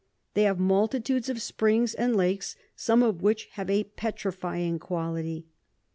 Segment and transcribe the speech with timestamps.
[0.33, 5.45] They have multitudes of Springs and Lakes, some of which have a petrifying quality.